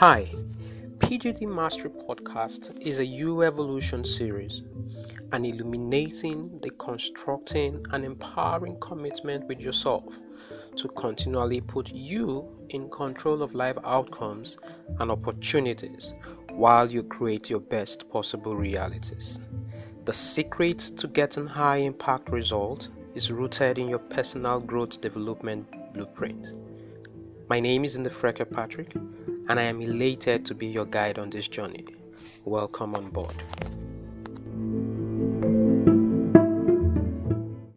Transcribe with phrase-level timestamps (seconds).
[0.00, 0.30] Hi,
[0.98, 4.62] PGD Mastery Podcast is a U Evolution series,
[5.32, 10.20] an illuminating, deconstructing, and empowering commitment with yourself
[10.74, 14.58] to continually put you in control of life outcomes
[15.00, 16.12] and opportunities
[16.50, 19.40] while you create your best possible realities.
[20.04, 26.52] The secret to getting high impact results is rooted in your personal growth development blueprint.
[27.48, 28.92] My name is Ndefreke Patrick,
[29.48, 31.84] and I am elated to be your guide on this journey.
[32.44, 33.42] Welcome on board.